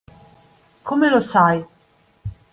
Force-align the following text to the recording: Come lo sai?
Come 0.83 1.09
lo 1.09 1.19
sai? 1.21 1.63